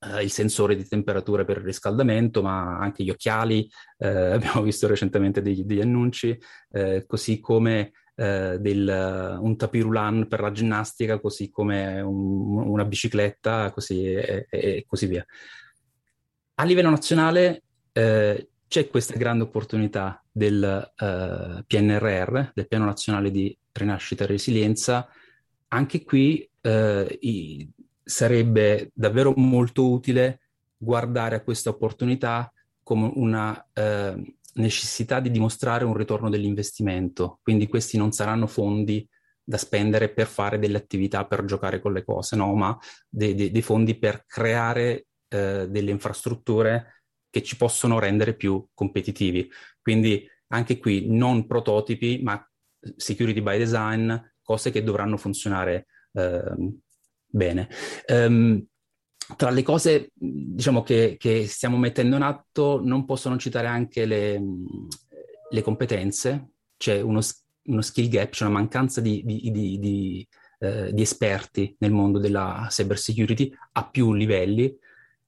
eh, 0.00 0.22
il 0.22 0.30
sensore 0.30 0.76
di 0.76 0.86
temperatura 0.86 1.44
per 1.44 1.58
il 1.58 1.64
riscaldamento, 1.64 2.42
ma 2.42 2.78
anche 2.78 3.04
gli 3.04 3.10
occhiali, 3.10 3.70
eh, 3.98 4.08
abbiamo 4.32 4.62
visto 4.62 4.86
recentemente 4.86 5.42
degli, 5.42 5.64
degli 5.64 5.80
annunci, 5.80 6.38
eh, 6.72 7.04
così 7.06 7.40
come 7.40 7.92
eh, 8.14 8.58
del, 8.58 9.38
un 9.40 9.56
tapirulan 9.56 10.26
per 10.28 10.40
la 10.40 10.52
ginnastica, 10.52 11.20
così 11.20 11.50
come 11.50 12.00
un, 12.00 12.68
una 12.68 12.84
bicicletta, 12.84 13.70
così 13.72 14.12
e, 14.12 14.46
e, 14.48 14.84
così 14.86 15.06
via. 15.06 15.24
A 16.54 16.64
livello 16.64 16.90
nazionale 16.90 17.62
eh, 17.92 18.48
c'è 18.68 18.88
questa 18.88 19.16
grande 19.16 19.44
opportunità 19.44 20.22
del 20.30 20.92
PNRR, 20.94 22.50
del 22.54 22.68
Piano 22.68 22.84
Nazionale 22.84 23.30
di 23.30 23.56
Rinascita 23.72 24.24
e 24.24 24.26
Resilienza. 24.28 25.08
Anche 25.68 26.04
qui 26.04 26.48
uh, 26.60 27.06
i, 27.20 27.68
sarebbe 28.10 28.90
davvero 28.92 29.32
molto 29.36 29.88
utile 29.88 30.40
guardare 30.76 31.36
a 31.36 31.42
questa 31.42 31.70
opportunità 31.70 32.52
come 32.82 33.10
una 33.14 33.52
uh, 33.52 34.34
necessità 34.54 35.20
di 35.20 35.30
dimostrare 35.30 35.84
un 35.84 35.94
ritorno 35.94 36.28
dell'investimento. 36.28 37.38
Quindi 37.42 37.68
questi 37.68 37.96
non 37.96 38.12
saranno 38.12 38.46
fondi 38.46 39.06
da 39.42 39.56
spendere 39.56 40.10
per 40.10 40.26
fare 40.26 40.58
delle 40.58 40.76
attività, 40.76 41.24
per 41.26 41.44
giocare 41.44 41.80
con 41.80 41.92
le 41.92 42.04
cose, 42.04 42.36
no? 42.36 42.54
ma 42.54 42.76
dei, 43.08 43.34
dei, 43.34 43.50
dei 43.50 43.62
fondi 43.62 43.98
per 43.98 44.24
creare 44.26 45.06
delle 45.30 45.92
infrastrutture 45.92 47.04
che 47.30 47.44
ci 47.44 47.56
possono 47.56 48.00
rendere 48.00 48.34
più 48.34 48.66
competitivi. 48.74 49.48
Quindi 49.80 50.28
anche 50.48 50.78
qui 50.78 51.06
non 51.08 51.46
prototipi, 51.46 52.20
ma 52.22 52.44
security 52.96 53.40
by 53.40 53.56
design, 53.56 54.12
cose 54.42 54.72
che 54.72 54.82
dovranno 54.82 55.16
funzionare 55.16 55.86
eh, 56.12 56.42
bene. 57.30 57.68
Um, 58.08 58.64
tra 59.36 59.50
le 59.50 59.62
cose 59.62 60.10
diciamo, 60.14 60.82
che, 60.82 61.16
che, 61.18 61.46
stiamo 61.46 61.76
mettendo 61.76 62.16
in 62.16 62.22
atto 62.22 62.80
non 62.82 63.04
posso 63.04 63.28
non 63.28 63.38
citare 63.38 63.66
anche 63.66 64.04
le, 64.04 64.42
le 65.50 65.62
competenze, 65.62 66.50
c'è 66.76 67.00
uno, 67.00 67.20
uno, 67.64 67.80
skill 67.80 68.08
gap, 68.08 68.30
c'è 68.30 68.44
una 68.44 68.54
mancanza 68.54 69.00
di, 69.00 69.22
di, 69.24 69.50
di, 69.50 69.78
di 69.78 70.28
eh, 70.58 70.92
esperti 70.96 71.76
nel 71.78 71.92
mondo 71.92 72.18
della 72.18 72.66
cyber 72.68 72.98
security 72.98 73.52
a 73.72 73.88
più 73.88 74.12
livelli, 74.12 74.76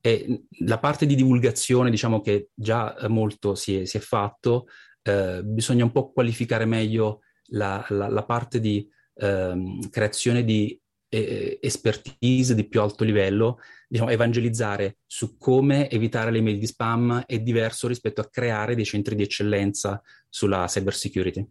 e 0.05 0.47
la 0.65 0.79
parte 0.79 1.07
di 1.07 1.15
divulgazione, 1.15 1.89
diciamo 1.89 2.21
che 2.21 2.49
già 2.55 2.97
molto 3.09 3.55
si 3.55 3.77
è, 3.77 3.85
si 3.85 3.99
è 3.99 4.01
fatto, 4.01 4.67
eh, 5.03 5.43
bisogna 5.45 5.85
un 5.85 5.93
po' 5.93 6.11
qualificare 6.11 6.65
meglio 6.65 7.21
la, 7.53 7.85
la, 7.91 8.09
la 8.09 8.25
parte 8.25 8.59
di 8.59 8.89
eh, 9.15 9.79
creazione 9.91 10.43
di 10.45 10.79
eh, 11.15 11.59
expertise 11.61 12.55
di 12.55 12.67
più 12.67 12.81
alto 12.81 13.05
livello, 13.05 13.59
diciamo, 13.87 14.09
evangelizzare 14.09 14.97
su 15.07 15.37
come 15.37 15.91
evitare 15.91 16.31
le 16.31 16.39
email 16.39 16.59
di 16.59 16.67
spam 16.67 17.25
è 17.27 17.39
diverso 17.39 17.87
rispetto 17.87 18.23
a 18.23 18.29
creare 18.31 18.75
dei 18.75 18.87
centri 18.87 19.15
di 19.15 19.23
eccellenza 19.23 20.01
sulla 20.31 20.65
cyber 20.67 20.95
security. 20.95 21.47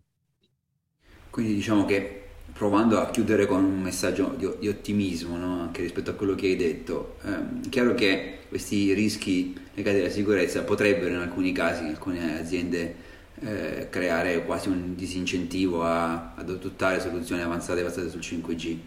Quindi 1.29 1.53
diciamo 1.53 1.85
che 1.85 2.23
provando 2.53 2.99
a 2.99 3.09
chiudere 3.11 3.45
con 3.45 3.63
un 3.63 3.81
messaggio 3.81 4.33
di, 4.35 4.49
di 4.59 4.67
ottimismo 4.67 5.37
no? 5.37 5.61
anche 5.61 5.83
rispetto 5.83 6.09
a 6.09 6.13
quello 6.13 6.33
che 6.33 6.47
hai 6.47 6.55
detto, 6.55 7.17
ehm, 7.23 7.69
chiaro 7.69 7.93
che 7.93 8.39
questi 8.49 8.93
rischi 8.93 9.55
legati 9.75 9.99
alla 9.99 10.09
sicurezza 10.09 10.63
potrebbero 10.63 11.13
in 11.13 11.19
alcuni 11.21 11.51
casi, 11.51 11.83
in 11.83 11.89
alcune 11.89 12.39
aziende, 12.39 12.95
eh, 13.41 13.87
creare 13.89 14.43
quasi 14.43 14.69
un 14.69 14.95
disincentivo 14.95 15.83
a, 15.83 16.33
ad 16.35 16.49
adottare 16.49 16.99
soluzioni 16.99 17.41
avanzate 17.43 17.83
basate 17.83 18.09
sul 18.09 18.21
5G. 18.21 18.77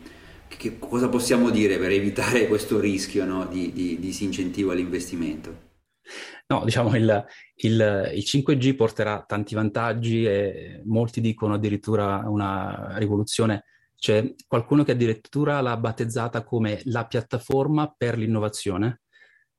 Che, 0.49 0.79
cosa 0.79 1.09
possiamo 1.09 1.51
dire 1.51 1.79
per 1.79 1.91
evitare 1.91 2.47
questo 2.49 2.81
rischio 2.81 3.25
no? 3.25 3.47
di, 3.47 3.73
di, 3.73 3.99
disincentivo 3.99 4.73
all'investimento? 4.73 5.73
No, 6.47 6.63
diciamo 6.65 6.95
il, 6.97 7.25
il, 7.57 8.11
il, 8.15 8.23
5G 8.23 8.75
porterà 8.77 9.25
tanti 9.27 9.55
vantaggi 9.55 10.25
e 10.25 10.83
molti 10.85 11.21
dicono 11.21 11.55
addirittura 11.55 12.23
una 12.27 12.97
rivoluzione. 12.99 13.65
C'è 13.97 14.35
qualcuno 14.47 14.85
che 14.85 14.93
addirittura 14.93 15.63
l'ha 15.63 15.77
battezzata 15.79 16.45
come 16.45 16.83
la 16.85 17.07
piattaforma 17.07 17.95
per 17.97 18.19
l'innovazione 18.19 19.01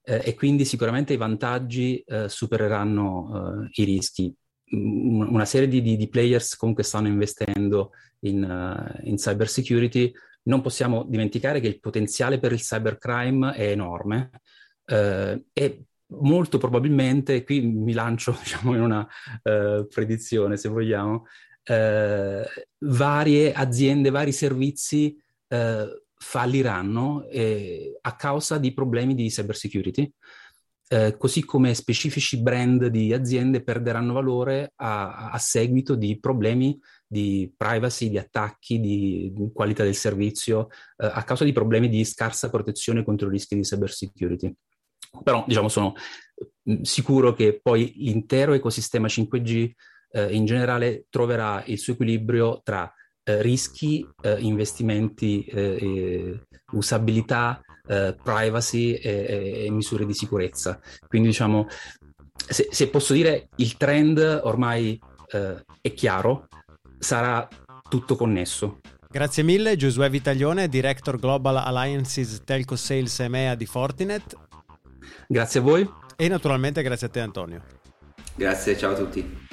eh, 0.04 0.22
e 0.24 0.36
quindi 0.36 0.66
sicuramente 0.66 1.14
i 1.14 1.18
vantaggi 1.18 2.00
eh, 2.06 2.30
supereranno 2.30 3.66
eh, 3.66 3.82
i 3.82 3.84
rischi. 3.84 4.34
Una 4.68 5.46
serie 5.46 5.68
di, 5.68 5.82
di, 5.82 6.10
players 6.10 6.56
comunque 6.56 6.84
stanno 6.84 7.08
investendo 7.08 7.92
in, 8.22 8.44
uh, 8.44 9.08
in 9.08 9.16
cyber 9.16 9.48
security. 9.48 10.12
Non 10.48 10.62
possiamo 10.62 11.04
dimenticare 11.08 11.60
che 11.60 11.68
il 11.68 11.80
potenziale 11.80 12.40
per 12.40 12.52
il 12.52 12.60
cybercrime 12.60 13.54
è 13.54 13.70
enorme 13.70 14.30
uh, 14.88 15.44
e 15.54 15.86
molto 16.08 16.58
probabilmente, 16.58 17.44
qui 17.44 17.62
mi 17.62 17.94
lancio 17.94 18.36
diciamo, 18.42 18.76
in 18.76 18.82
una 18.82 19.08
uh, 19.44 19.88
predizione 19.88 20.58
se 20.58 20.70
vogliamo, 20.70 21.26
uh, 21.68 22.44
varie 22.80 23.54
aziende, 23.54 24.10
vari 24.10 24.32
servizi 24.32 25.16
uh, 25.48 26.04
falliranno 26.18 27.26
eh, 27.28 27.98
a 28.02 28.16
causa 28.16 28.58
di 28.58 28.74
problemi 28.74 29.16
di 29.16 29.28
cyber 29.30 29.56
security. 29.56 30.12
Eh, 30.88 31.18
così 31.18 31.44
come 31.44 31.74
specifici 31.74 32.40
brand 32.40 32.86
di 32.88 33.12
aziende 33.12 33.64
perderanno 33.64 34.14
valore 34.14 34.74
a, 34.76 35.32
a, 35.32 35.38
seguito 35.40 35.96
di 35.96 36.20
problemi 36.20 36.80
di 37.08 37.52
privacy, 37.58 38.10
di 38.10 38.20
attacchi, 38.20 38.80
di, 38.80 39.34
qualità 39.52 39.84
del 39.84 39.96
servizio, 39.96 40.68
eh, 40.98 41.10
a 41.12 41.24
causa 41.24 41.44
di 41.44 41.54
problemi 41.54 41.90
di 41.90 42.06
scarsa 42.06 42.52
protezione 42.52 43.04
contro 43.04 43.28
i 43.30 43.32
rischi 43.32 43.56
di 43.56 43.62
cyber 43.62 43.92
security. 43.92 44.54
Però 45.24 45.44
diciamo 45.48 45.70
sono 45.70 45.94
mm, 46.70 46.82
sicuro 46.84 47.34
che 47.34 47.60
poi 47.64 47.94
l'intero 47.96 48.54
ecosistema 48.54 49.08
5G 49.08 49.72
eh, 50.12 50.36
in 50.36 50.46
generale 50.46 51.06
troverà 51.10 51.64
il 51.66 51.80
suo 51.80 51.94
equilibrio 51.94 52.62
tra 52.64 52.94
eh, 53.24 53.42
rischi, 53.42 54.08
eh, 54.22 54.38
investimenti, 54.40 55.44
eh, 55.46 56.42
usabilità, 56.74 57.60
eh, 57.88 58.16
privacy 58.22 58.94
e, 58.94 59.66
e, 59.66 59.72
misure 59.72 60.06
di 60.06 60.14
sicurezza. 60.14 60.80
Quindi 61.08 61.30
diciamo, 61.30 61.68
se, 62.36 62.68
se 62.72 62.90
posso 62.90 63.14
dire, 63.14 63.50
il 63.58 63.78
trend 63.78 64.42
ormai 64.44 65.00
eh, 65.32 65.64
è 65.82 65.94
chiaro, 65.94 66.48
sarà 66.98 67.48
tutto 67.90 68.16
connesso. 68.16 68.80
Grazie 69.10 69.44
mille 69.44 69.78
Giosuè 69.78 70.10
Vitaglione, 70.10 70.68
Director 70.68 71.18
Global 71.18 71.58
Alliances 71.58 72.42
Telco 72.44 72.76
Sales 72.76 73.20
EMEA 73.20 73.56
di 73.56 73.66
Fortinet. 73.66 74.36
Grazie 75.28 75.60
a 75.60 75.64
voi. 75.64 75.90
E 76.18 76.28
naturalmente 76.28 76.82
grazie 76.82 77.08
a 77.08 77.10
te 77.10 77.20
Antonio. 77.22 77.64
Grazie, 78.36 78.78
ciao 78.78 78.92
a 78.92 78.96
tutti. 78.96 79.44